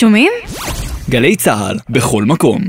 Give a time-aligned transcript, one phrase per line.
[0.00, 0.32] שומעים?
[1.10, 2.62] גלי צה"ל, בכל מקום.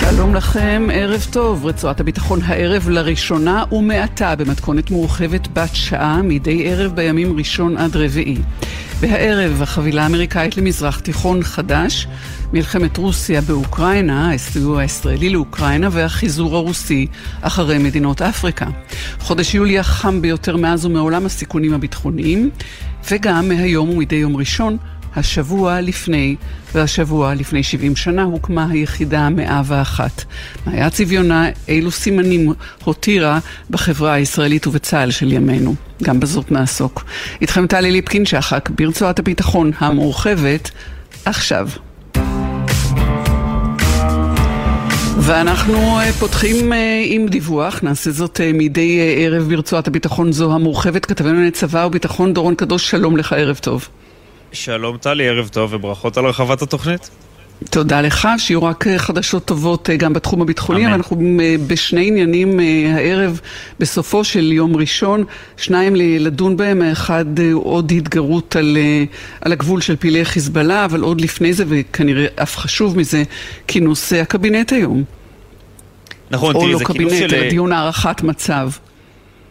[0.00, 1.66] שלום לכם, ערב טוב.
[1.66, 8.36] רצועת הביטחון הערב לראשונה ומעתה במתכונת מורחבת בת שעה מדי ערב בימים ראשון עד רביעי.
[9.00, 12.06] והערב החבילה האמריקאית למזרח תיכון חדש,
[12.52, 17.06] מלחמת רוסיה באוקראינה, הסיוע הישראלי לאוקראינה והחיזור הרוסי
[17.40, 18.66] אחרי מדינות אפריקה.
[19.20, 22.50] חודש יולי החם ביותר מאז ומעולם הסיכונים הביטחוניים,
[23.10, 24.76] וגם מהיום ומדי יום ראשון
[25.16, 26.36] השבוע לפני,
[26.74, 30.24] והשבוע לפני 70 שנה הוקמה היחידה המאה ואחת.
[30.66, 32.52] מה היה צביונה, אילו סימנים
[32.84, 33.38] הותירה
[33.70, 35.74] בחברה הישראלית ובצה"ל של ימינו.
[36.02, 37.04] גם בזאת נעסוק.
[37.40, 40.70] איתכם טלי ליפקין שחק, ברצועת הביטחון המורחבת,
[41.24, 41.68] עכשיו.
[45.26, 46.72] ואנחנו פותחים
[47.04, 52.90] עם דיווח, נעשה זאת מדי ערב ברצועת הביטחון זו המורחבת, כתבנו לצבא וביטחון דורון קדוש,
[52.90, 53.88] שלום לך, ערב טוב.
[54.52, 57.10] שלום טלי, ערב טוב וברכות על הרחבת התוכנית.
[57.70, 61.16] תודה לך, שיהיו רק חדשות טובות גם בתחום הביטחוני, אבל אנחנו
[61.66, 62.60] בשני עניינים
[62.94, 63.40] הערב
[63.80, 65.24] בסופו של יום ראשון,
[65.56, 67.24] שניים לדון בהם, האחד
[67.54, 68.76] עוד התגרות על,
[69.40, 73.22] על הגבול של פעילי חיזבאללה, אבל עוד לפני זה, וכנראה אף חשוב מזה,
[73.66, 75.04] כינוס הקבינט היום.
[76.30, 77.34] נכון, תראי, זה לא כינוס קבינט, של...
[77.34, 78.70] אלא דיון הערכת מצב.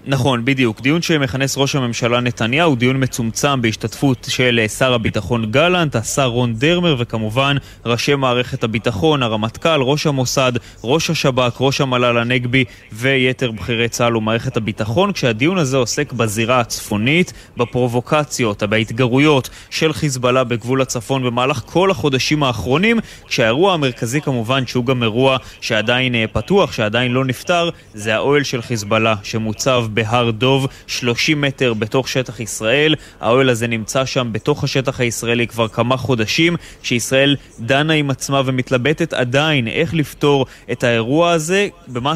[0.05, 0.81] נכון, בדיוק.
[0.81, 6.95] דיון שמכנס ראש הממשלה נתניהו, דיון מצומצם בהשתתפות של שר הביטחון גלנט, השר רון דרמר
[6.99, 10.51] וכמובן ראשי מערכת הביטחון, הרמטכ"ל, ראש המוסד,
[10.83, 17.33] ראש השב"כ, ראש המל"ל הנגבי ויתר בכירי צה"ל ומערכת הביטחון, כשהדיון הזה עוסק בזירה הצפונית,
[17.57, 25.03] בפרובוקציות, בהתגרויות של חיזבאללה בגבול הצפון במהלך כל החודשים האחרונים, כשהאירוע המרכזי כמובן, שהוא גם
[25.03, 31.73] אירוע שעדיין פתוח, שעדיין לא נפתר, זה האוהל של חיזבאללה שמוצב בהר דוב, 30 מטר
[31.73, 32.95] בתוך שטח ישראל.
[33.21, 39.13] האוהל הזה נמצא שם בתוך השטח הישראלי כבר כמה חודשים, כשישראל דנה עם עצמה ומתלבטת
[39.13, 41.67] עדיין איך לפתור את האירוע הזה.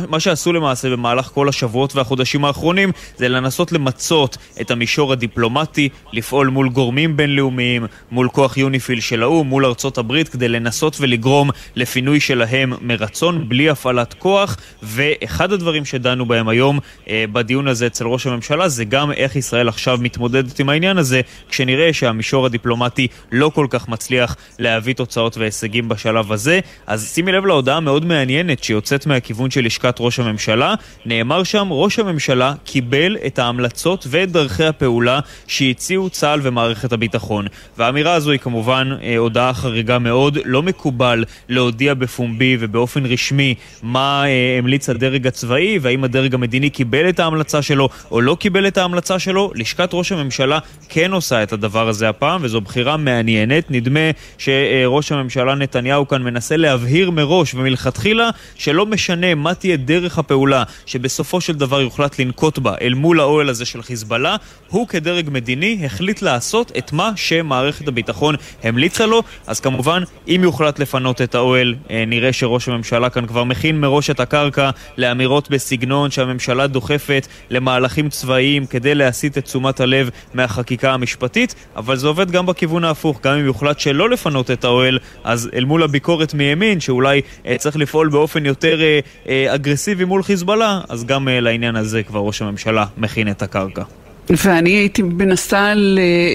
[0.09, 6.47] מה שעשו למעשה במהלך כל השבועות והחודשים האחרונים זה לנסות למצות את המישור הדיפלומטי, לפעול
[6.47, 12.19] מול גורמים בינלאומיים, מול כוח יוניפיל של האו"ם, מול ארצות הברית, כדי לנסות ולגרום לפינוי
[12.19, 14.57] שלהם מרצון, בלי הפעלת כוח.
[14.83, 16.79] ואחד הדברים שדנו בהם היום
[17.09, 17.25] אה,
[17.65, 21.93] בדיון הזה אצל ראש הממשלה זה גם איך ישראל עכשיו מתמודדת עם העניין הזה כשנראה
[21.93, 26.59] שהמישור הדיפלומטי לא כל כך מצליח להביא תוצאות והישגים בשלב הזה.
[26.87, 30.73] אז שימי לב להודעה מאוד מעניינת שיוצאת מהכיוון של לשכת ראש הממשלה.
[31.05, 37.47] נאמר שם, ראש הממשלה קיבל את ההמלצות ואת דרכי הפעולה שהציעו צה"ל ומערכת הביטחון.
[37.77, 40.37] והאמירה הזו היא כמובן אה, הודעה חריגה מאוד.
[40.45, 47.09] לא מקובל להודיע בפומבי ובאופן רשמי מה אה, המליץ הדרג הצבאי והאם הדרג המדיני קיבל
[47.09, 49.51] את ההמלצה שלו או לא קיבל את ההמלצה שלו.
[49.55, 53.71] לשכת ראש הממשלה כן עושה את הדבר הזה הפעם, וזו בחירה מעניינת.
[53.71, 53.99] נדמה
[54.37, 61.41] שראש הממשלה נתניהו כאן מנסה להבהיר מראש ומלכתחילה שלא משנה מה תהיה דרך הפעולה שבסופו
[61.41, 64.35] של דבר יוחלט לנקוט בה אל מול האוהל הזה של חיזבאללה,
[64.67, 69.23] הוא כדרג מדיני החליט לעשות את מה שמערכת הביטחון המליצה לו.
[69.47, 71.75] אז כמובן, אם יוחלט לפנות את האוהל,
[72.07, 78.65] נראה שראש הממשלה כאן כבר מכין מראש את הקרקע לאמירות בסגנון שהממשלה דוחפת למהלכים צבאיים
[78.65, 83.45] כדי להסיט את תשומת הלב מהחקיקה המשפטית, אבל זה עובד גם בכיוון ההפוך, גם אם
[83.45, 88.45] יוחלט שלא לפנות את האוהל, אז אל מול הביקורת מימין, שאולי אה, צריך לפעול באופן
[88.45, 93.29] יותר אה, אה, אגרסיבי מול חיזבאללה, אז גם אה, לעניין הזה כבר ראש הממשלה מכין
[93.29, 93.83] את הקרקע.
[94.29, 95.73] ואני הייתי מנסה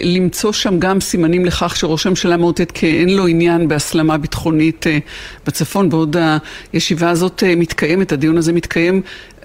[0.03, 4.87] למצוא שם גם סימנים לכך שראש הממשלה מאותת כי אין לו עניין בהסלמה ביטחונית
[5.47, 6.17] בצפון, בעוד
[6.73, 9.03] הישיבה הזאת מתקיימת, הדיון הזה מתקיים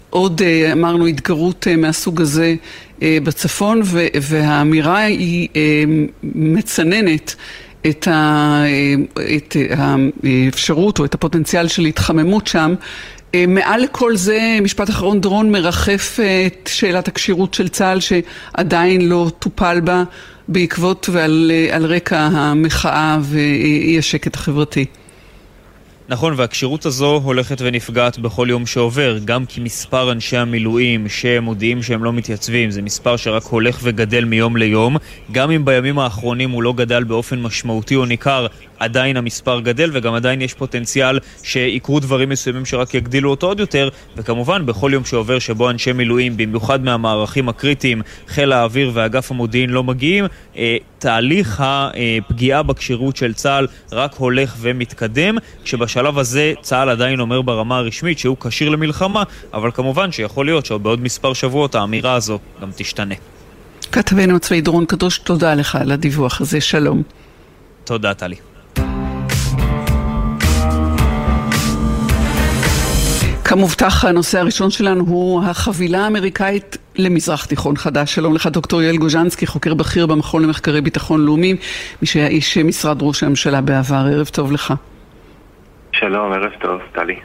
[0.10, 2.56] עוד אמרנו התגרות מהסוג הזה
[3.02, 3.82] בצפון
[4.22, 5.50] והאמירה היא
[6.24, 7.36] מצננת
[7.90, 8.08] את
[9.78, 12.74] האפשרות או את הפוטנציאל של התחממות שם.
[13.48, 19.80] מעל לכל זה, משפט אחרון דרון, מרחף את שאלת הכשירות של צה"ל שעדיין לא טופל
[19.80, 20.04] בה
[20.48, 24.86] בעקבות ועל רקע המחאה ואי השקט החברתי.
[26.10, 32.04] נכון, והכשירות הזו הולכת ונפגעת בכל יום שעובר, גם כי מספר אנשי המילואים שמודיעים שהם
[32.04, 34.98] לא מתייצבים, זה מספר שרק הולך וגדל מיום ליום.
[35.32, 38.48] גם אם בימים האחרונים הוא לא גדל באופן משמעותי או ניכר,
[38.80, 43.90] עדיין המספר גדל וגם עדיין יש פוטנציאל שיקרו דברים מסוימים שרק יגדילו אותו עוד יותר
[44.18, 49.84] וכמובן בכל יום שעובר שבו אנשי מילואים, במיוחד מהמערכים הקריטיים, חיל האוויר ואגף המודיעין לא
[49.84, 50.26] מגיעים,
[50.58, 57.78] אה, תהליך הפגיעה בכשירות של צה"ל רק הולך ומתקדם, כשבשלב הזה צה"ל עדיין אומר ברמה
[57.78, 59.24] הרשמית שהוא כשיר למלחמה,
[59.54, 63.16] אבל כמובן שיכול להיות שבעוד מספר שבועות האמירה הזו גם תשתנה.
[63.92, 67.04] כתבנו הצבאי דורון קדוש, תודה לך על הדיווח הזה, שלום.
[67.84, 68.55] תודה, טלי.
[73.56, 78.16] כמובטח, הנושא הראשון שלנו הוא החבילה האמריקאית למזרח תיכון חדש.
[78.16, 81.56] שלום לך, דוקטור יואל גוז'נסקי, חוקר בכיר במכון למחקרי ביטחון לאומי,
[82.02, 83.96] מי שהיה איש משרד ראש הממשלה בעבר.
[83.96, 84.74] ערב טוב לך.
[85.92, 87.16] שלום, ערב טוב, טלי.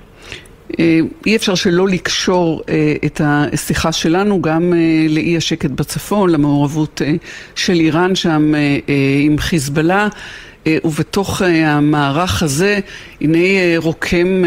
[0.80, 7.02] אה, אי אפשר שלא לקשור אה, את השיחה שלנו גם אה, לאי השקט בצפון, למעורבות
[7.54, 8.52] של איראן שם
[9.24, 10.08] עם חיזבאללה.
[10.68, 12.78] ובתוך המערך הזה,
[13.20, 13.38] הנה
[13.76, 14.44] רוקם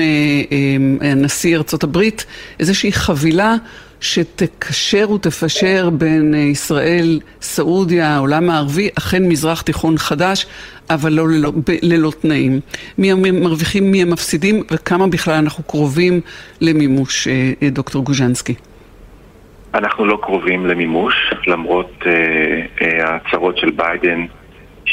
[1.15, 2.25] נשיא ארצות הברית
[2.59, 3.55] איזושהי חבילה
[4.03, 10.45] שתקשר ותפשר בין ישראל, סעודיה, העולם הערבי, אכן מזרח תיכון חדש,
[10.89, 12.59] אבל לא ללא, ב, ללא תנאים.
[12.97, 16.21] מי המרוויחים, מי המפסידים, וכמה בכלל אנחנו קרובים
[16.61, 18.53] למימוש, אה, אה, דוקטור גוז'נסקי.
[19.73, 22.11] אנחנו לא קרובים למימוש, למרות אה,
[22.81, 24.25] אה, ההצהרות של ביידן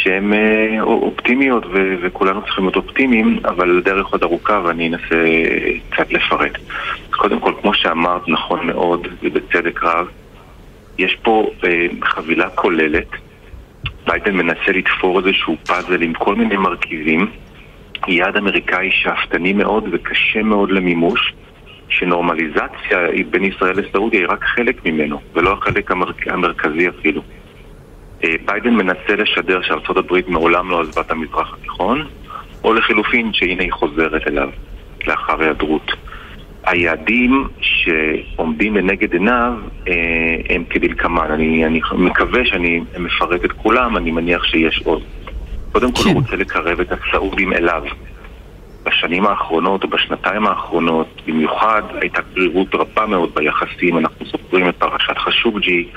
[0.03, 5.25] שהן אה, אופטימיות ו- וכולנו צריכים להיות אופטימיים, אבל הדרך עוד ארוכה ואני אנסה
[5.91, 6.59] קצת לפרט.
[7.11, 10.07] קודם כל, כמו שאמרת, נכון מאוד ובצדק רב,
[10.99, 13.09] יש פה אה, חבילה כוללת.
[14.07, 17.31] ביידן מנסה לתפור איזשהו פאזל עם כל מיני מרכיבים.
[18.09, 21.35] יעד אמריקאי שאפתני מאוד וקשה מאוד למימוש,
[21.89, 22.99] שנורמליזציה
[23.31, 26.11] בין ישראל לסעודיה היא רק חלק ממנו, ולא החלק המר...
[26.27, 27.23] המרכזי אפילו.
[28.25, 32.07] אה, ביידן מנסה לשדר שארצות הברית מעולם לא עזבה את המזרח התיכון,
[32.65, 34.49] או לחילופין שהנה היא חוזרת אליו
[35.07, 35.93] לאחר היעדרות.
[36.67, 39.53] היעדים שעומדים לנגד עיניו
[39.89, 39.93] אה,
[40.49, 41.31] הם כדלקמן.
[41.31, 45.03] אני, אני מקווה שאני מפרט את כולם, אני מניח שיש עוד.
[45.73, 46.19] קודם כל הוא כן.
[46.19, 47.83] רוצה לקרב את הסעודים אליו.
[48.83, 55.19] בשנים האחרונות או בשנתיים האחרונות, במיוחד הייתה קרירות רבה מאוד ביחסים, אנחנו זוכרים את פרשת
[55.19, 55.89] חשובג'י,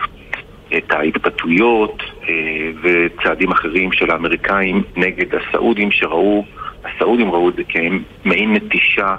[0.78, 6.46] את ההתבטאויות אה, וצעדים אחרים של האמריקאים נגד הסעודים שראו,
[6.84, 9.16] הסעודים ראו את זה כמעין נטישה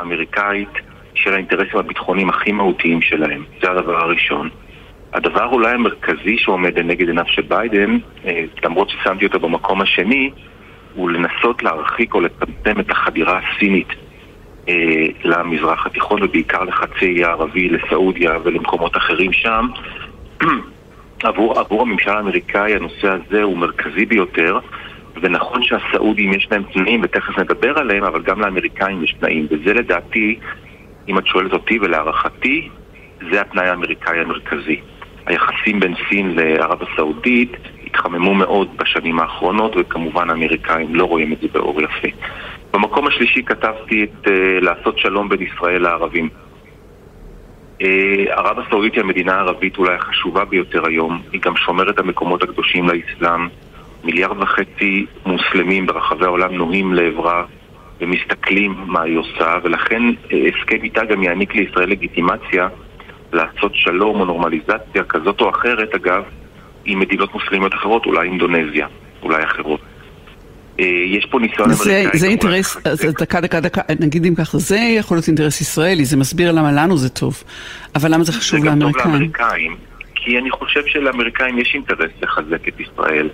[0.00, 0.68] אמריקאית
[1.14, 3.44] של האינטרסים הביטחוניים הכי מהותיים שלהם.
[3.62, 4.48] זה הדבר הראשון.
[5.12, 10.30] הדבר אולי המרכזי שעומד לנגד עיניו של ביידן, אה, למרות ששמתי אותו במקום השני,
[10.94, 13.88] הוא לנסות להרחיק או לצמצם את החדירה הסינית
[14.68, 19.66] אה, למזרח התיכון ובעיקר לחצי הערבי, לסעודיה ולמקומות אחרים שם.
[21.22, 24.58] עבור, עבור הממשל האמריקאי הנושא הזה הוא מרכזי ביותר
[25.22, 29.46] ונכון שהסעודים יש להם תנאים ותכף נדבר עליהם אבל גם לאמריקאים יש תנאים.
[29.50, 30.38] וזה לדעתי,
[31.08, 32.68] אם את שואלת אותי ולהערכתי,
[33.32, 34.80] זה התנאי האמריקאי המרכזי.
[35.26, 37.52] היחסים בין סין לערב הסעודית
[37.86, 42.08] התחממו מאוד בשנים האחרונות וכמובן האמריקאים לא רואים את זה באור יפה.
[42.72, 44.30] במקום השלישי כתבתי את uh,
[44.60, 46.28] לעשות שלום בין ישראל לערבים
[48.28, 53.48] ערב הסעודית היא המדינה הערבית אולי החשובה ביותר היום, היא גם שומרת המקומות הקדושים לאסלאם.
[54.04, 57.44] מיליארד וחצי מוסלמים ברחבי העולם נוהים לעברה
[58.00, 62.68] ומסתכלים מה היא עושה, ולכן אה, הסכם איתה גם יעניק לישראל לגיטימציה
[63.32, 66.22] לעשות שלום או נורמליזציה כזאת או אחרת, אגב,
[66.84, 68.86] עם מדינות מוסלמיות אחרות, אולי אינדונזיה,
[69.22, 69.80] אולי אחרות.
[70.80, 72.18] אה, יש פה ניסיון אמריקאי.
[72.18, 76.16] זה אינטרס, אז דקה, דקה, דקה, נגיד אם ככה, זה יכול להיות אינטרס ישראלי, זה
[76.16, 77.42] מסביר למה לנו זה טוב.
[77.94, 78.92] אבל למה זה חשוב לאמריקאים?
[78.92, 79.76] זה גם טוב לאמריקאים,
[80.14, 83.28] כי אני חושב שלאמריקאים יש אינטרס לחזק את ישראל.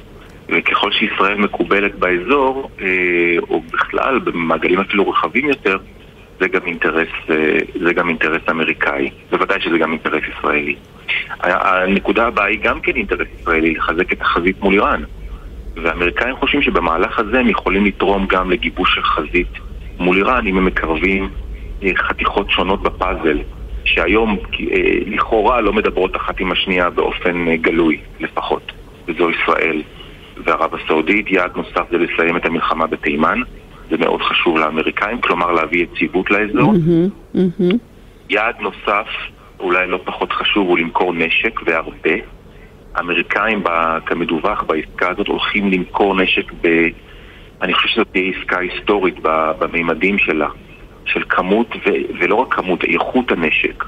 [0.48, 2.86] וככל שישראל מקובלת באזור, אה,
[3.50, 5.78] או בכלל במעגלים אפילו רחבים יותר,
[6.40, 9.10] זה גם אינטרס, אה, זה גם אינטרס אמריקאי.
[9.30, 10.76] בוודאי שזה גם אינטרס ישראלי.
[11.40, 15.02] הנקודה הבאה היא גם כן אינטרס ישראלי, לחזק את החזית מול איראן.
[15.83, 19.52] והאמריקאים חושבים שבמהלך הזה הם יכולים לתרום גם לגיבוש של חזית
[19.99, 21.28] מול איראן אם הם מקרבים
[21.83, 23.38] אה, חתיכות שונות בפאזל
[23.85, 28.73] שהיום אה, לכאורה לא מדברות אחת עם השנייה באופן אה, גלוי לפחות
[29.09, 29.83] וזו ישראל
[30.45, 31.30] וערב הסעודית.
[31.30, 33.40] יעד נוסף זה לסיים את המלחמה בתימן
[33.90, 36.73] זה מאוד חשוב לאמריקאים, כלומר להביא יציבות לאזור.
[36.73, 37.76] Mm-hmm, mm-hmm.
[38.30, 39.06] יעד נוסף,
[39.61, 42.14] אולי לא פחות חשוב, הוא למכור נשק והרבה
[42.96, 43.62] האמריקאים,
[44.06, 46.86] כמדווח בעסקה הזאת, הולכים למכור נשק ב...
[47.62, 49.14] אני חושב שזאת תהיה עסקה היסטורית
[49.58, 50.48] בממדים שלה,
[51.04, 51.90] של כמות, ו...
[52.20, 53.84] ולא רק כמות, איכות הנשק.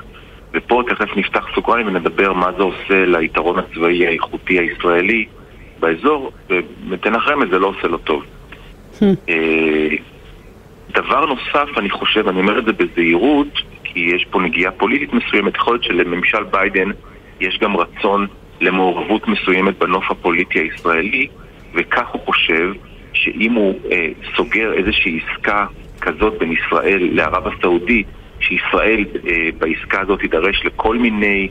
[0.54, 5.26] ופה תכף נפתח סוגריים ונדבר מה זה עושה ליתרון הצבאי האיכותי הישראלי
[5.80, 6.32] באזור,
[6.90, 8.24] לכם את זה לא עושה לו טוב.
[8.98, 9.04] Hmm.
[9.28, 9.88] אה,
[10.90, 15.54] דבר נוסף, אני חושב, אני אומר את זה בזהירות, כי יש פה נגיעה פוליטית מסוימת,
[15.54, 16.90] יכול להיות שלממשל ביידן
[17.40, 18.26] יש גם רצון
[18.60, 21.28] למעורבות מסוימת בנוף הפוליטי הישראלי,
[21.74, 22.72] וכך הוא חושב
[23.12, 25.66] שאם הוא אה, סוגר איזושהי עסקה
[26.00, 28.06] כזאת בין ישראל לערב הסעודית,
[28.40, 31.48] שישראל אה, בעסקה הזאת תידרש לכל מיני,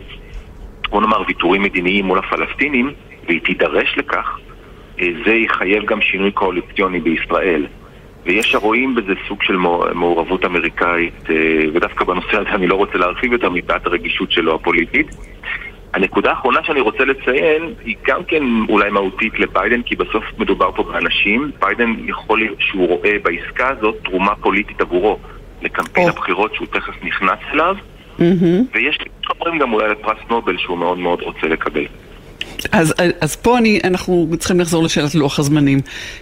[0.89, 2.91] בוא נאמר, ויתורים מדיניים מול הפלסטינים,
[3.27, 4.39] והיא תידרש לכך,
[5.01, 7.65] אה, זה יחייב גם שינוי קואליציוני בישראל.
[8.25, 9.55] ויש הרואים בזה סוג של
[9.93, 11.35] מעורבות אמריקאית, אה,
[11.73, 15.07] ודווקא בנושא הזה אני לא רוצה להרחיב יותר מפאת הרגישות שלו הפוליטית.
[15.94, 20.84] הנקודה האחרונה שאני רוצה לציין היא גם כן אולי מהותית לביידן, כי בסוף מדובר פה
[20.84, 21.51] באנשים.
[21.60, 25.20] ביידן יכול להיות שהוא רואה בעסקה הזאת תרומה פוליטית עבורו
[25.62, 26.12] לקמפיין oh.
[26.12, 27.75] הבחירות שהוא תכף נכנס אליו,
[28.20, 28.24] mm-hmm.
[28.74, 31.86] ויש לי גם אולי לפרס נובל שהוא מאוד מאוד רוצה לקבל.
[32.72, 35.79] אז, אז פה אני, אנחנו צריכים לחזור לשאלת לוח הזמנים.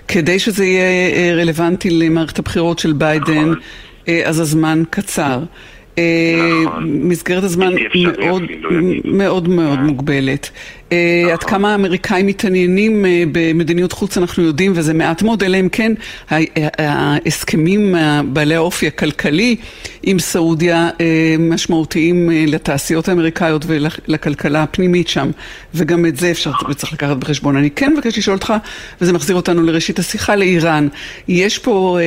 [0.08, 3.60] כדי שזה יהיה אה, רלוונטי למערכת הבחירות של ביידן, נכון.
[4.08, 5.40] אה, אז הזמן קצר.
[6.66, 6.84] נכון.
[7.02, 7.74] מסגרת הזמן
[8.18, 8.42] מאוד
[9.06, 10.50] מאוד מאוד מוגבלת.
[10.92, 11.50] אה, עד נכון.
[11.50, 15.94] כמה האמריקאים מתעניינים אה, במדיניות חוץ אנחנו יודעים, וזה מעט מאוד, אלא אם כן
[16.78, 19.56] ההסכמים בעלי האופי הכלכלי
[20.04, 25.32] עם סעודיה אה, משמעותיים לתעשיות האמריקאיות ולכלכלה הפנימית שם,
[25.74, 27.58] וגם את זה אפשר וצריך לקחת בחשבון.
[27.58, 28.54] אני כן מבקש לשאול אותך,
[29.02, 30.88] וזה מחזיר אותנו לראשית השיחה, לאיראן.
[31.28, 31.98] יש פה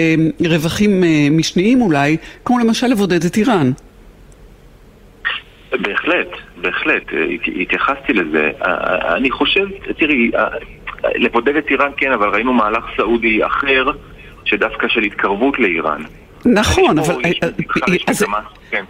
[0.40, 3.72] רווחים משניים אולי, כמו למשל לבודד את איראן.
[5.72, 6.28] בהחלט,
[6.60, 7.26] בהחלט, אה,
[7.60, 8.50] התייחסתי לזה.
[8.62, 9.66] אה, אה, אני חושב,
[9.98, 10.30] תראי,
[11.14, 13.84] לבודד את איראן כן, אבל ראינו מהלך סעודי אחר,
[14.44, 16.02] שדווקא של התקרבות לאיראן.
[16.44, 17.14] נכון, אבל...
[18.70, 18.84] כן.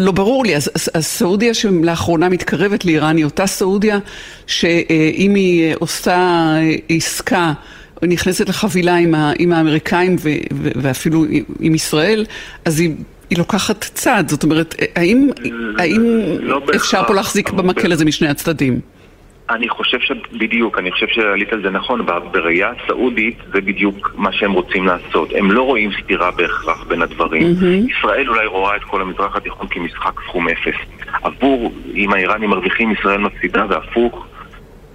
[0.00, 3.98] לא ברור לי, אז, אז סעודיה שלאחרונה מתקרבת לאיראן היא אותה סעודיה
[4.46, 6.50] שאם היא עושה
[6.88, 7.52] עסקה
[8.02, 11.24] נכנסת לחבילה עם, ה, עם האמריקאים ו, ו, ואפילו
[11.60, 12.26] עם ישראל,
[12.64, 12.90] אז היא
[13.30, 15.28] היא לוקחת צעד, זאת אומרת, האם,
[15.78, 16.02] האם
[16.40, 18.80] לא אפשר פה להחזיק במקל הזה משני הצדדים?
[19.50, 24.52] אני חושב שבדיוק, אני חושב שעלית על זה נכון, בראייה הסעודית זה בדיוק מה שהם
[24.52, 25.28] רוצים לעשות.
[25.34, 27.42] הם לא רואים סתירה בהכרח בין הדברים.
[27.42, 27.90] Mm-hmm.
[27.90, 30.76] ישראל אולי רואה את כל המזרח התיכון כמשחק סכום אפס.
[31.22, 34.26] עבור, אם האיראנים מרוויחים, ישראל מפסידה, והפוך.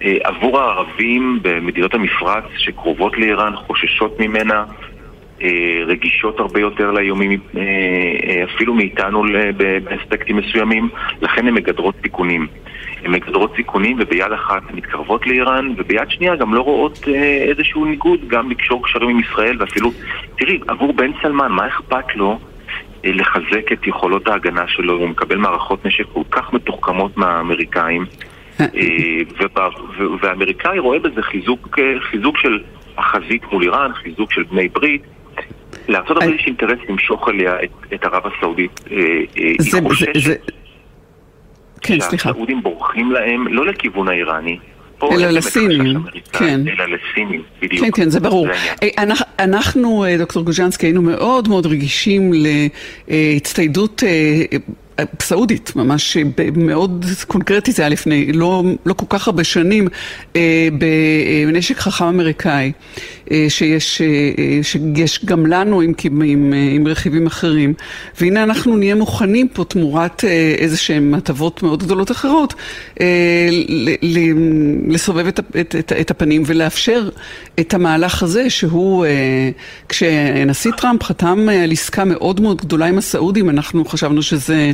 [0.02, 4.89] אה, עבור הערבים במדינות המפרץ שקרובות לאיראן, חוששות ממנה, אה,
[5.86, 9.24] רגישות הרבה יותר לאיומים אה, אה, אפילו מאיתנו
[9.56, 10.88] באספקטים מסוימים,
[11.22, 12.46] לכן הן מגדרות סיכונים.
[13.04, 17.08] הן מגדרות סיכונים וביד אחת מתקרבות לאיראן וביד שנייה גם לא רואות
[17.48, 19.90] איזשהו ניגוד גם לקשור קשרים עם ישראל ואפילו,
[20.38, 22.38] תראי, עבור בן סלמן, מה אכפת לו
[23.04, 28.06] לחזק את יכולות ההגנה שלו, הוא מקבל מערכות נשק כל כך מתוחכמות מהאמריקאים
[30.22, 32.58] והאמריקאי רואה בזה חיזוק, חיזוק של
[32.98, 35.02] החזית מול איראן, חיזוק של בני ברית
[35.90, 37.54] לארה"ב יש אינטרס למשוך אליה
[37.94, 38.80] את ערב הסעודית.
[38.90, 39.02] אה, אה,
[39.36, 40.40] היא חוששת
[41.80, 44.58] כן, שהסעודים בורחים להם לא לכיוון האיראני,
[45.02, 46.60] אלא לסינים, כן.
[46.68, 47.84] אלא לסינים, בדיוק.
[47.84, 48.46] כן, כן, זה ברור.
[48.46, 48.88] זה
[49.38, 52.32] אנחנו, דוקטור גוז'נסקי, היינו מאוד מאוד רגישים
[53.08, 54.02] להצטיידות
[55.22, 56.16] סעודית, ממש
[56.56, 59.88] מאוד קונקרטי זה היה לפני לא, לא כל כך הרבה שנים,
[60.36, 60.68] אה,
[61.46, 62.72] בנשק חכם אמריקאי,
[63.30, 67.74] אה, שיש, אה, שיש גם לנו עם, עם, עם רכיבים אחרים,
[68.20, 72.54] והנה אנחנו נהיה מוכנים פה תמורת אה, איזה שהן הטבות מאוד גדולות אחרות,
[73.00, 74.18] אה, ל, ל,
[74.94, 77.08] לסובב את, את, את, את הפנים ולאפשר
[77.60, 79.50] את המהלך הזה שהוא, אה,
[79.88, 84.72] כשנשיא טראמפ חתם על עסקה מאוד מאוד גדולה עם הסעודים, אנחנו חשבנו שזה...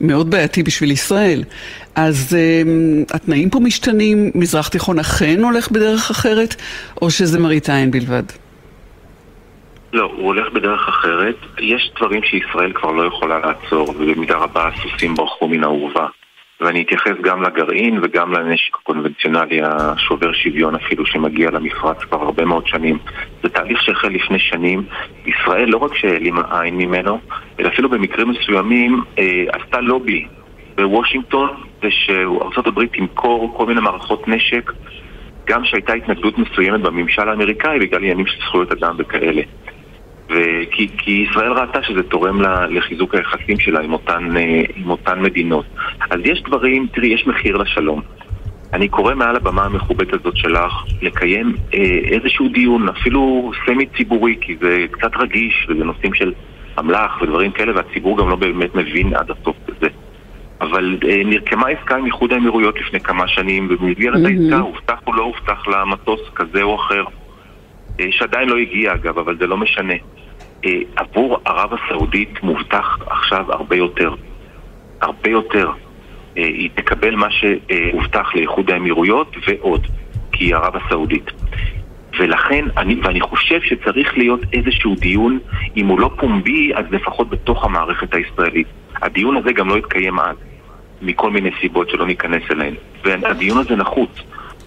[0.00, 1.42] מאוד בעייתי בשביל ישראל.
[1.94, 6.54] אז um, התנאים פה משתנים, מזרח תיכון אכן הולך בדרך אחרת,
[7.02, 8.22] או שזה מראית עין בלבד?
[9.92, 11.36] לא, הוא הולך בדרך אחרת.
[11.58, 16.06] יש דברים שישראל כבר לא יכולה לעצור, ובמידה רבה הסוסים ברחו מן האורווה.
[16.60, 22.66] ואני אתייחס גם לגרעין וגם לנשק הקונבנציונלי השובר שוויון אפילו שמגיע למפרץ כבר הרבה מאוד
[22.66, 22.98] שנים.
[23.42, 24.82] זה תהליך שהחל לפני שנים.
[25.26, 27.18] ישראל לא רק שהעלימה עין ממנו,
[27.60, 30.26] אלא אפילו במקרים מסוימים אה, עשתה לובי
[30.76, 31.48] בוושינגטון
[31.82, 34.72] ושארה"ב תמכור כל מיני מערכות נשק
[35.48, 39.42] גם שהייתה התנגדות מסוימת בממשל האמריקאי בגלל עניינים של זכויות אדם וכאלה.
[40.30, 45.64] וכי, כי ישראל ראתה שזה תורם לחיזוק היחסים שלה עם אותן, אה, עם אותן מדינות.
[46.10, 48.02] אז יש דברים, תראי, יש מחיר לשלום.
[48.72, 51.80] אני קורא מעל הבמה המכובדת הזאת שלך לקיים אה,
[52.10, 56.32] איזשהו דיון, אפילו סמי ציבורי, כי זה קצת רגיש, וזה נושאים של
[56.78, 59.88] אמל"ח ודברים כאלה, והציבור גם לא באמת מבין עד הסוף בזה.
[60.60, 64.28] אבל אה, נרקמה עסקה עם איחוד האמירויות לפני כמה שנים, ובמסגרת mm-hmm.
[64.28, 67.04] העסקה הובטח או לא הובטח למטוס כזה או אחר.
[68.00, 69.94] אה, שעדיין לא הגיע אגב, אבל זה לא משנה.
[70.64, 74.14] אה, עבור ערב הסעודית מובטח עכשיו הרבה יותר.
[75.00, 75.70] הרבה יותר.
[76.38, 79.86] אה, היא תקבל מה שהובטח לאיחוד האמירויות ועוד,
[80.32, 81.30] כי היא ערב הסעודית.
[82.18, 85.38] ולכן, אני, ואני חושב שצריך להיות איזשהו דיון,
[85.76, 88.66] אם הוא לא פומבי, אז לפחות בתוך המערכת הישראלית.
[89.02, 90.36] הדיון הזה גם לא יתקיים אז,
[91.02, 92.74] מכל מיני סיבות שלא ניכנס אליהן.
[93.04, 94.10] והדיון הזה נחוץ.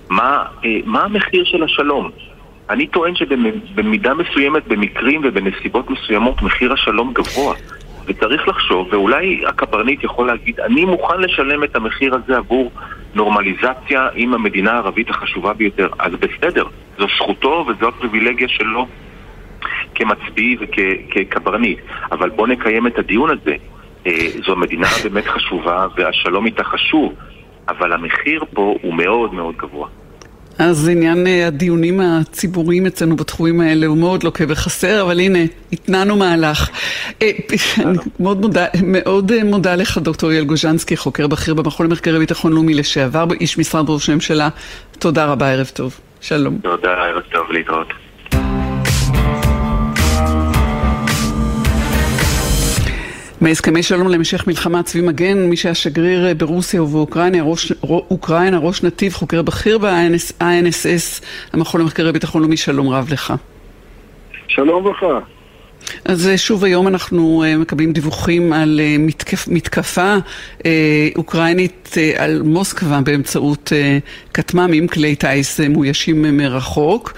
[0.09, 2.11] מה, אה, מה המחיר של השלום?
[2.69, 7.55] אני טוען שבמידה מסוימת, במקרים ובנסיבות מסוימות, מחיר השלום גבוה.
[8.05, 12.71] וצריך לחשוב, ואולי הקברניט יכול להגיד, אני מוכן לשלם את המחיר הזה עבור
[13.15, 15.87] נורמליזציה עם המדינה הערבית החשובה ביותר.
[15.99, 16.63] אז בסדר,
[16.97, 18.87] זו זכותו וזו הפריבילגיה שלו
[19.95, 21.79] כמצביא וכקברניט.
[22.11, 23.55] אבל בואו נקיים את הדיון הזה.
[24.07, 27.13] אה, זו מדינה באמת חשובה והשלום איתה חשוב,
[27.69, 29.87] אבל המחיר פה הוא מאוד מאוד גבוה.
[30.59, 35.39] אז עניין אה, הדיונים הציבוריים אצלנו בתחומים האלה הוא מאוד לוקה וחסר, אבל הנה,
[35.73, 36.69] התנענו מהלך.
[37.21, 37.31] אה,
[38.19, 42.73] מאוד מודה, מאוד אה, מודה לך, דוקטור יעל גוז'נסקי, חוקר בכיר במכון למחקרי ביטחון לאומי
[42.73, 44.49] לשעבר, איש משרד ראש הממשלה.
[44.99, 45.99] תודה רבה, ערב טוב.
[46.21, 46.57] שלום.
[46.63, 48.08] תודה, ערב טוב, להתראות.
[53.41, 58.83] מהסכמי שלום להמשך מלחמה צבי מגן, מי שהיה שגריר אה, ברוסיה ובאוקראינה, ראש, אוקראינה, ראש
[58.83, 63.33] נתיב, חוקר בכיר ב-INSS, המכון למחקרי ביטחון לאומי, שלום רב לך.
[64.47, 65.05] שלום לך.
[66.05, 70.15] אז אה, שוב היום אנחנו אה, מקבלים דיווחים על מתקף, מתקפה
[71.15, 73.71] אוקראינית על מוסקבה באמצעות
[74.33, 77.13] כטמ"מים, כלי טיס מאוישים מרחוק.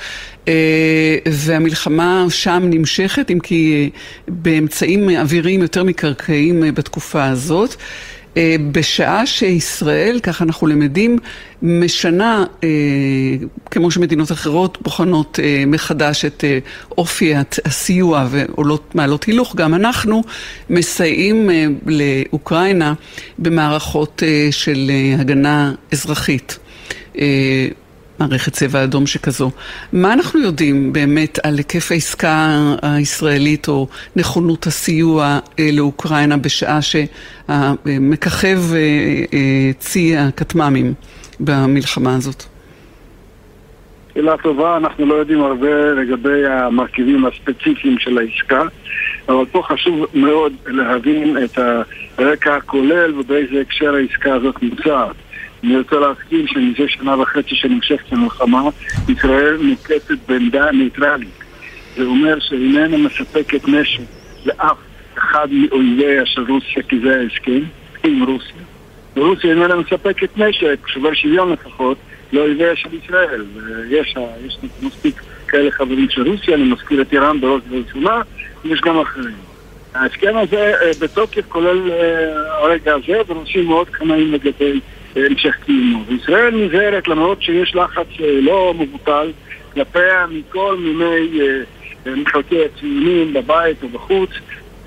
[0.47, 7.75] אה, והמלחמה שם נמשכת, אם כי אה, באמצעים אוויריים יותר מקרקעיים אה, בתקופה הזאת.
[8.71, 11.17] בשעה שישראל, ככה אנחנו למדים,
[11.61, 12.45] משנה,
[13.71, 16.43] כמו שמדינות אחרות בוחנות מחדש את
[16.97, 17.33] אופי
[17.65, 20.23] הסיוע ועולות מעלות הילוך, גם אנחנו
[20.69, 21.49] מסייעים
[21.85, 22.93] לאוקראינה
[23.39, 26.59] במערכות של הגנה אזרחית.
[28.21, 29.51] מערכת צבע אדום שכזו.
[29.93, 38.57] מה אנחנו יודעים באמת על היקף העסקה הישראלית או נכונות הסיוע אה, לאוקראינה בשעה שמככב
[38.73, 38.77] אה,
[39.33, 40.93] אה, צי הכטמ"מים
[41.39, 42.43] במלחמה הזאת?
[44.13, 48.63] שאלה טובה, אנחנו לא יודעים הרבה לגבי המרכיבים הספציפיים של העסקה,
[49.29, 51.59] אבל פה חשוב מאוד להבין את
[52.17, 55.15] הרקע הכולל ובאיזה הקשר העסקה הזאת נמצאת.
[55.63, 58.69] אני רוצה להזכיר שמזה שנה וחצי שנמשכת המלחמה,
[59.09, 61.29] ישראל נוקטת בעמדה ניטרלית.
[61.95, 64.01] זה אומר שאיננה מספקת נשק
[64.45, 64.77] לאף
[65.17, 67.61] אחד מאויביה של רוסיה, כי זה ההסכם
[68.03, 68.61] עם רוסיה.
[69.15, 71.97] ורוסיה איננה מספקת נשק, שובר שוויון לפחות,
[72.33, 73.45] לאויביה של ישראל.
[73.55, 78.21] ויש יש מספיק כאלה חברים של רוסיה, אני מזכיר את איראן בראש ובראשונה,
[78.63, 79.35] ויש גם אחרים.
[79.93, 84.79] ההסכם הזה אה, בתוקף כולל אה, הרגע הזה, ונושאים מאוד קנאים לגבי
[85.15, 86.03] המשך קיומו.
[86.07, 89.31] וישראל נזהרת למרות שיש לחץ אה, לא מבוטל
[89.73, 94.29] כלפיה מכל מיני אה, מחלקי הציונים בבית או בחוץ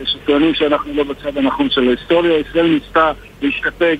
[0.05, 2.39] שטוענים שאנחנו לא בצד הנכון של ההיסטוריה.
[2.39, 3.99] ישראל ניסתה להשתפק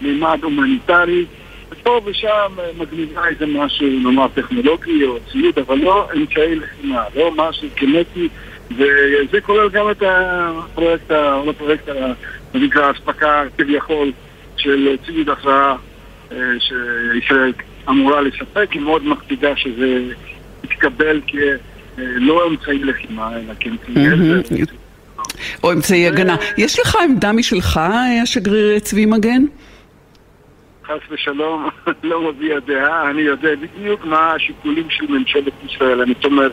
[0.00, 1.24] במימד הומניטרי
[1.70, 7.32] ופה ושם אה, מגניבה איזה משהו, נאמר טכנולוגי או ציוד, אבל לא אמצעי לחימה, לא
[7.36, 8.28] משהו קינטי
[8.70, 11.88] וזה כולל גם את הפרויקט, לא פרויקט,
[12.54, 14.12] נקרא האספקה כביכול
[14.62, 15.76] של ציוד הכרעה
[16.32, 17.52] אה, שישראל
[17.88, 20.02] אמורה לספק, היא מאוד מקפידה שזה
[20.64, 24.64] יתקבל כלא אמצעי לחימה, אלא כאמצעי...
[25.62, 26.36] או אמצעי הגנה.
[26.58, 27.80] יש לך עמדה משלך,
[28.22, 29.42] השגריר צבי מגן?
[30.86, 31.68] חס ושלום,
[32.02, 36.52] לא מביע דעה, אני יודע בדיוק מה השיקולים של ממשלת ישראל, אני תומך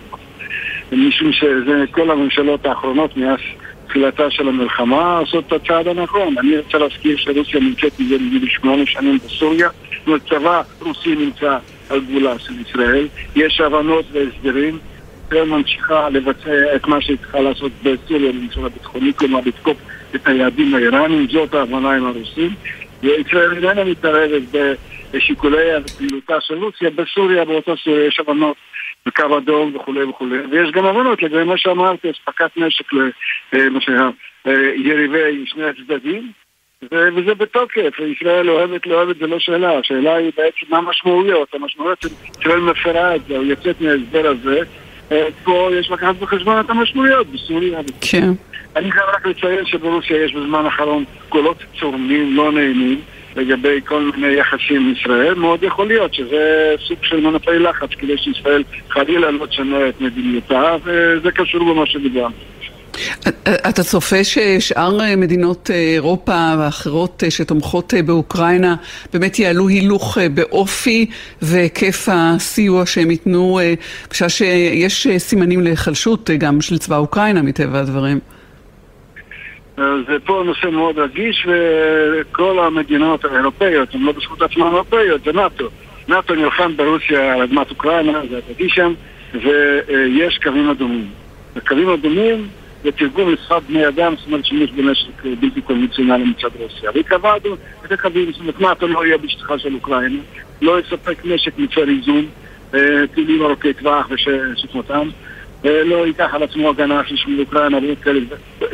[0.91, 3.39] משום שזה כל הממשלות האחרונות מאז
[3.87, 6.35] תחילתה של המלחמה, לעשות את הצעד הנכון.
[6.37, 9.69] אני רוצה להזכיר שרוסיה נמצאת מזה בגיל שמונה שנים בסוריה,
[10.07, 11.57] וצבא רוסי נמצא
[11.89, 14.79] על גבולה של ישראל, יש הבנות והסדרים,
[15.27, 19.77] ישראל ממשיכה לבצע את מה שהיא צריכה לעשות בסוריה במישור הביטחוני, כלומר לתקוף
[20.15, 22.49] את היעדים האיראניים, זאת ההבנה עם הרוסים,
[23.03, 24.41] וישראל איננה מתערבת
[25.13, 25.65] בשיקולי
[25.97, 28.55] פעילותה של רוסיה, בסוריה, באותה סוריה יש הבנות
[29.07, 32.93] בקו אדום וכולי וכולי, ויש גם הבנות לגבי מה שאמרתי, אספקת נשק
[34.45, 36.31] ליריבי שני הצדדים,
[36.91, 42.01] וזה בתוקף, ישראל אוהבת לא אוהבת זה לא שאלה, השאלה היא בעצם מה המשמעויות, המשמעויות
[42.01, 44.59] שישראל מפרה את זה, או יוצאת מההסבר הזה,
[45.11, 47.79] אה, פה יש לקחת בחשבון את המשמעויות בסוריה.
[48.01, 48.29] כן.
[48.75, 53.01] אני חייב רק לציין שברוסיה יש בזמן האחרון קולות צורמים, לא נעימים.
[53.37, 58.17] לגבי כל מיני יחסים עם ישראל, מאוד יכול להיות שזה סוג של מנופי לחץ כדי
[58.17, 62.33] שישראל חלילה לא תשנה את מדיניותה, וזה קשור במה שדיברנו.
[63.69, 68.75] אתה צופה ששאר מדינות אירופה ואחרות שתומכות באוקראינה
[69.13, 71.05] באמת יעלו הילוך באופי
[71.41, 73.59] והיקף הסיוע שהם ייתנו,
[74.11, 78.19] בשעה שיש סימנים להיחלשות גם של צבא אוקראינה מטבע הדברים?
[79.77, 85.67] זה פה נושא מאוד רגיש וכל המדינות האירופאיות, הן לא בזכות עצמן אירופאיות, זה נאט"ו.
[86.07, 88.93] נאט"ו נלחם ברוסיה על אדמת אוקראינה, זה הדדי שם,
[89.33, 91.07] ויש קווים אדומים.
[91.55, 92.47] הקווים אדומים
[92.83, 96.91] זה תרגום לשפת בני אדם, זאת אומרת שימוש בנשק בלתי קונבנציונלי מצד רוסיה.
[96.95, 100.19] וקבענו את הקווים, זאת אומרת נאט"ו לא יהיה בשטחה של אוקראינה,
[100.61, 102.25] לא יספק נשק מצד איזון,
[103.13, 105.09] טילים ארוכי טווח ושכמותם.
[105.63, 108.19] לא ייקח על עצמו הגנה של שמי אוקראינה ועוד כאלה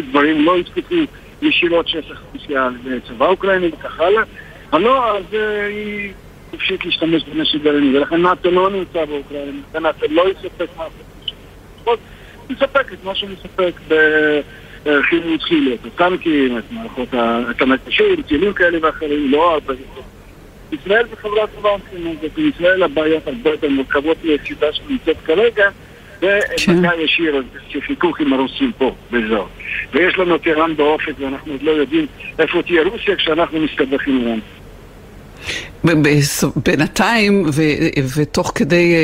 [0.10, 0.96] דברים, לא יתקפו
[1.41, 4.24] ישירות שטח אוכלוסייה לצבא אוקראיני וכך הלאה,
[4.72, 5.24] אבל לא, אז
[5.69, 6.13] היא
[6.52, 10.86] חופשית להשתמש בנשק גרעיני, ולכן נאט"ו לא נמצא באוקראינה, ונאט"ו לא יספק מה
[12.50, 17.08] יספק את מה שמספק בחילוץ חילות, הטנקים, את מערכות,
[17.52, 19.74] את המטשים, טילים כאלה ואחרים, לא הרבה.
[20.72, 21.69] ישראל זה חברת טובה,
[22.36, 25.69] בישראל הבעיות הרבה יותר מורכבות מהסיבה שנמצאת כרגע
[26.68, 29.48] ומגע ישיר שחיכוך עם הרוסים פה, באזור.
[29.94, 32.06] ויש לנו טירן באופק ואנחנו עוד לא יודעים
[32.40, 34.40] איפה תהיה רוסיה כשאנחנו מסתבכים להם.
[36.56, 37.46] בינתיים,
[38.18, 38.96] ותוך כדי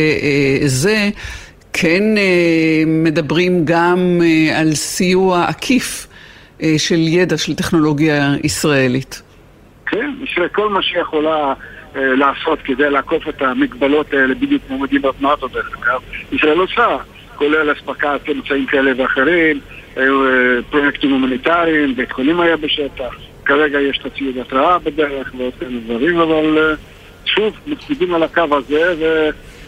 [0.65, 1.09] זה,
[1.73, 2.03] כן
[2.87, 4.21] מדברים גם
[4.55, 6.07] על סיוע עקיף
[6.77, 9.21] של ידע, של טכנולוגיה ישראלית.
[9.85, 11.53] כן, ישראל כל מה שיכולה
[11.95, 16.01] לעשות כדי לעקוף את המגבלות האלה בדיוק כמו מדינות נאט"ו דרך אגב.
[16.31, 16.97] ישראל עושה,
[17.35, 19.59] כולל אספקת אמצעים כאלה ואחרים,
[20.69, 26.19] פרויקטים הומניטריים, בית חולים היה בשטח, כרגע יש את הציוד התראה בדרך ועוד כאלה דברים,
[26.19, 26.75] אבל
[27.25, 28.93] שוב, מקפידים על הקו הזה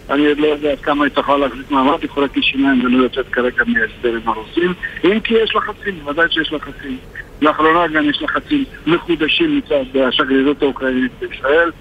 [0.07, 3.63] ואני עוד לא יודע עד כמה היא תוכל להחזיק מעמד, יכולה כשיניים ולא יוצאת כרגע
[3.67, 6.97] מהסדר עם הרוסים, אם כי יש לחצים, ודאי שיש לחצים.
[7.41, 11.71] לאחרונה גם יש לחצים מחודשים מצד השגרירות האוקראינית בישראל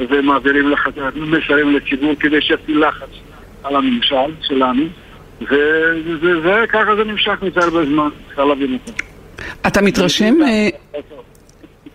[0.00, 0.72] ומעבירים
[1.16, 3.08] מסרים לציבור כדי שיפעיל לחץ
[3.64, 4.82] על הממשל שלנו
[6.42, 8.92] וככה זה נמשך מזה הרבה זמן, אפשר להבין אותו.
[9.66, 10.34] אתה מתרשם,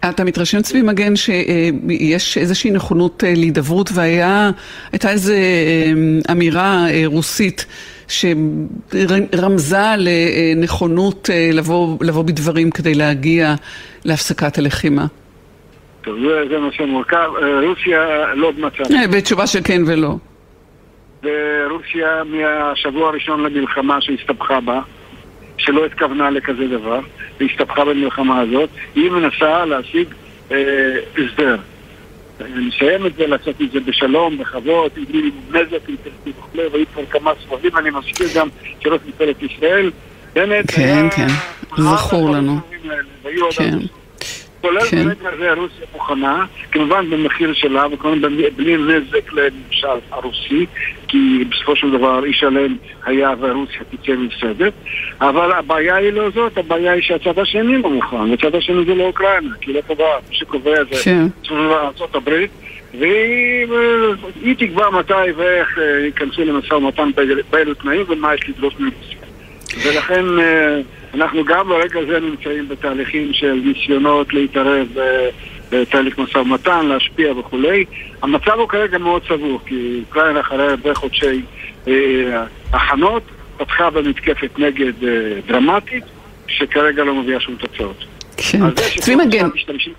[0.10, 5.34] אתה מתרשם צבי מגן שיש איזושהי נכונות להידברות והייתה איזו
[6.32, 7.66] אמירה רוסית
[8.08, 13.56] שרמזה לנכונות לבוא, לבוא בדברים כדי להגיע
[14.06, 15.06] להפסקת הלחימה?
[16.04, 17.30] טוב, זה, זה נושא מורכב.
[17.68, 18.84] רוסיה לא במצב.
[19.12, 20.16] בתשובה של כן ולא.
[21.24, 24.82] ורוסיה מהשבוע הראשון למלחמה שהסתבכה בה,
[25.58, 27.00] שלא התכוונה לכזה דבר,
[27.39, 30.08] והסתבכה במלחמה הזאת, היא מנסה להשיג
[30.52, 30.58] אה,
[31.12, 31.58] הסדר.
[32.56, 37.32] נסיים את זה, לעשות את זה בשלום, בכבוד, בלי נזק, אינטרסטי וכו', והיו כבר כמה
[37.44, 38.48] סבבים, אני מזכיר גם
[38.80, 39.92] שראש ממשלת ישראל,
[40.34, 41.28] בנט כן, כן,
[41.78, 42.58] זכור לנו.
[43.58, 43.78] כן.
[44.63, 48.21] כולל ברגע הזה רוסיה מוכנה, כמובן במחיר שלה, וכמובן
[48.56, 50.65] בלי נזק לממשל הרוסי,
[51.08, 54.73] כי בסופו של דבר איש שלם היה ורוסיה תצא מסדת,
[55.21, 59.04] אבל הבעיה היא לא זאת, הבעיה היא שהצד השני לא מוכן, והצד השני זה לא
[59.04, 62.52] אוקראינה, כי לא קובע, מי שקובע זה ארצות הברית,
[62.99, 67.10] והיא תקבע מתי ואיך ייכנסו למשא ומתן
[67.49, 69.17] באילו תנאים ומה יש לדרוש מרוסיה.
[69.86, 70.26] ולכן
[71.13, 74.88] אנחנו גם ברגע הזה נמצאים בתהליכים של ניסיונות להתערב
[75.69, 77.86] בתהליך משא ומתן, להשפיע וכולי.
[78.21, 81.41] המצב הוא כרגע מאוד סבוך, כי אוקראינה אחרי הרבה חודשי
[81.88, 83.23] אה, הכנות
[83.58, 86.04] פתחה במתקפת נגד אה, דרמטית,
[86.47, 88.06] שכרגע לא מביאה שום תוצאות.
[88.38, 88.60] כן.
[88.99, 89.49] צבי מגן.
[89.56, 89.93] משתמשים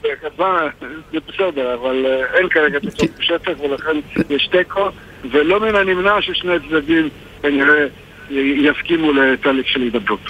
[1.12, 3.96] זה בסדר, אבל אה, אין כרגע תוצאות בשטח, ולכן
[4.30, 4.88] יש תיקו,
[5.30, 7.08] ולא מן הנמנע ששני הצדדים
[7.42, 7.86] כנראה
[8.30, 10.20] יסכימו לתהליך של הידברות.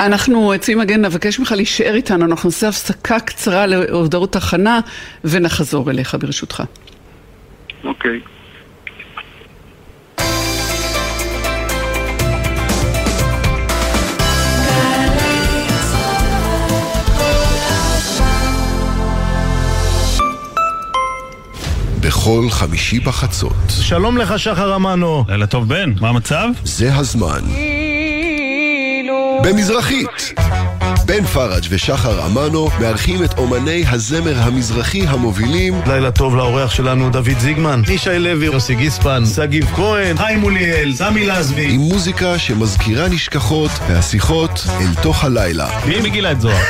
[0.00, 4.80] אנחנו, צבי מגן, נבקש ממך להישאר איתנו, אנחנו נעשה הפסקה קצרה להודעות הכנה
[5.24, 6.62] ונחזור אליך ברשותך.
[7.84, 8.20] אוקיי.
[22.00, 23.52] בכל חמישי בחצות.
[23.68, 25.24] שלום לך, שחר אמנו.
[25.28, 25.92] לילה טוב, בן.
[26.00, 26.48] מה המצב?
[26.64, 27.40] זה הזמן.
[29.44, 30.34] במזרחית.
[31.06, 35.80] בן פראג' ושחר אמנו מארחים את אומני הזמר המזרחי המובילים.
[35.86, 41.26] לילה טוב לאורח שלנו דוד זיגמן, ישי לוי, יוסי גיספן, שגיב כהן, חיים מוליאל, סמי
[41.26, 41.74] לזבי.
[41.74, 45.68] עם מוזיקה שמזכירה נשכחות והשיחות אל תוך הלילה.
[45.86, 46.64] מי מגילה את זוהר?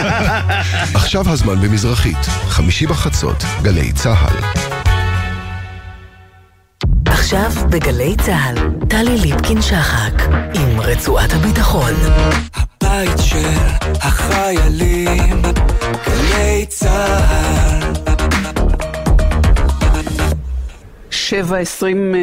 [1.00, 4.77] עכשיו הזמן במזרחית, חמישי בחצות, גלי צה"ל
[7.28, 8.56] עכשיו בגלי צה"ל,
[8.88, 10.22] טלי ליפקין שחק
[10.54, 11.92] עם רצועת הביטחון.
[12.54, 13.48] הבית של
[13.94, 15.42] החיילים,
[16.06, 17.77] גלי צה"ל.
[21.28, 22.14] שבע עשרים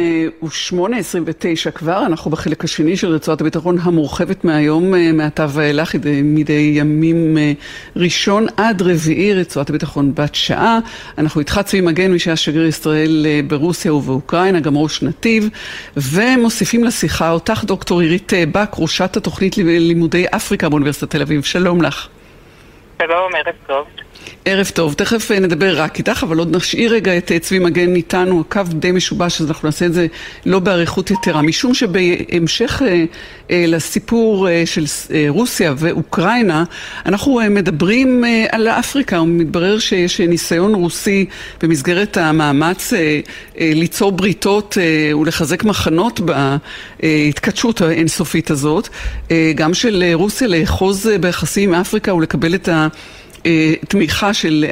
[0.42, 5.94] ושמונה, עשרים ותשע כבר, אנחנו בחלק השני של רצועת הביטחון המורחבת מהיום, אה, מעתה ואילך,
[6.24, 7.52] מדי ימים אה,
[7.96, 10.78] ראשון עד רביעי, רצועת הביטחון בת שעה.
[11.18, 15.48] אנחנו איתך צבי מגן, מי שהיה שגריר ישראל אה, ברוסיה ובאוקראינה, גם ראש נתיב,
[15.96, 21.42] ומוסיפים לשיחה אותך דוקטור עירית בק, ראשת התוכנית ללימודי אפריקה באוניברסיטת תל אביב.
[21.44, 22.08] שלום לך.
[23.02, 24.05] שלום, ערב טוב.
[24.48, 27.94] ערב טוב, תכף אה, נדבר רק איתך, אבל עוד נשאיר רגע את אה, צבי מגן
[27.94, 30.06] איתנו, הקו די משובש, אז אנחנו נעשה את זה
[30.46, 33.04] לא באריכות יתרה, משום שבהמשך אה,
[33.50, 36.64] אה, לסיפור אה, של אה, רוסיה ואוקראינה,
[37.06, 41.26] אנחנו אה, מדברים אה, על אפריקה, ומתברר שיש ניסיון רוסי
[41.62, 43.20] במסגרת המאמץ אה,
[43.60, 46.20] אה, ליצור בריתות אה, ולחזק מחנות
[47.00, 48.88] בהתכתשות האינסופית הזאת,
[49.30, 52.88] אה, גם של רוסיה לאחוז ביחסים עם אפריקה ולקבל את ה...
[53.88, 54.64] תמיכה של